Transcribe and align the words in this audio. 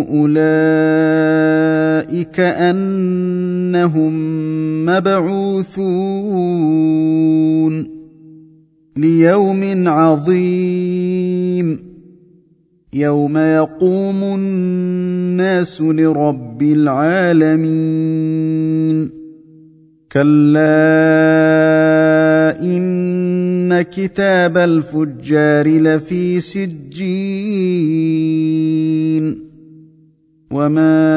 أولئك 0.00 0.34
أنهم 2.40 4.14
مبعوثون 4.86 5.94
ليوم 8.96 9.88
عظيم. 9.88 11.78
يوم 12.94 13.38
يقوم 13.38 14.22
الناس 14.22 15.80
لرب 15.80 16.62
العالمين. 16.62 18.04
كلا 20.12 20.64
إن 22.60 23.82
كتاب 23.82 24.58
الفجار 24.58 25.68
لفي 25.68 26.40
سجين. 26.40 27.63
وما 30.54 31.14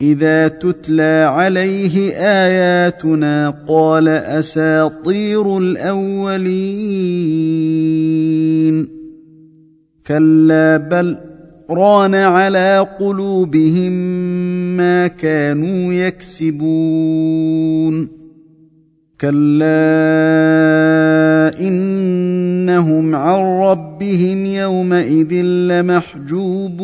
اذا 0.03 0.49
تتلى 0.49 1.27
عليه 1.31 2.13
اياتنا 2.17 3.51
قال 3.69 4.09
اساطير 4.09 5.59
الاولين 5.59 6.93
كلا 10.07 10.77
بل 10.77 11.19
ران 11.71 12.15
على 12.15 12.89
قلوبهم 13.01 13.93
ما 14.77 15.07
كانوا 15.07 15.93
يكسبون 15.93 17.43
كلا 19.23 19.79
انهم 21.61 23.15
عن 23.15 23.41
ربهم 23.41 24.47
يومئذ 24.47 25.33
لمحجوبون 25.43 26.83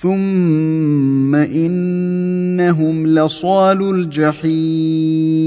ثم 0.00 1.34
انهم 1.34 3.06
لصال 3.06 3.94
الجحيم 3.94 5.42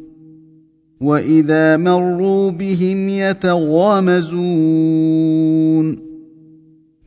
واذا 1.01 1.77
مروا 1.77 2.51
بهم 2.51 3.09
يتغامزون 3.09 4.31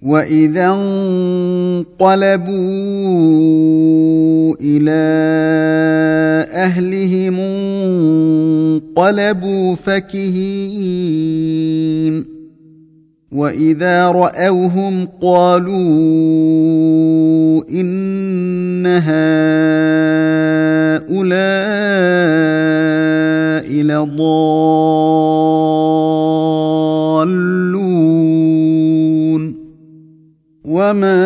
واذا 0.02 0.66
انقلبوا 0.66 2.54
إلى 4.60 5.04
اهلهم 6.52 7.38
انقلبوا 8.98 9.74
فكهين 9.74 11.14
واذا 13.32 14.10
راوهم 14.10 15.08
قالوا 15.22 15.74
ان 17.70 18.86
هؤلاء 18.86 19.63
لضالون 24.04 24.54
وما 30.64 31.24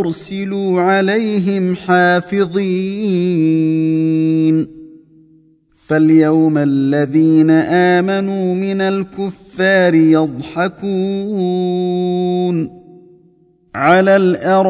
أرسلوا 0.00 0.80
عليهم 0.80 1.76
حافظين 1.76 3.22
فاليوم 5.86 6.58
الذين 6.58 7.50
آمنوا 7.50 8.54
من 8.54 8.80
الكفار 8.80 9.94
يضحكون 9.94 11.42
على 13.74 14.16
الأرائك 14.16 14.62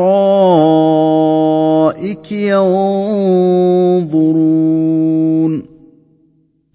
ينظرون 2.32 3.32